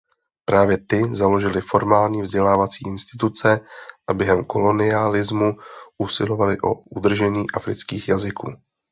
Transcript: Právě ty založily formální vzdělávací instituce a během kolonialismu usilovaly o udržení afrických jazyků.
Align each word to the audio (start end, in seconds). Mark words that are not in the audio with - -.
Právě 0.45 0.77
ty 0.77 1.15
založily 1.15 1.61
formální 1.61 2.21
vzdělávací 2.21 2.83
instituce 2.87 3.59
a 4.09 4.13
během 4.13 4.45
kolonialismu 4.45 5.53
usilovaly 5.97 6.57
o 6.61 6.73
udržení 6.79 7.45
afrických 7.51 8.07
jazyků. 8.07 8.47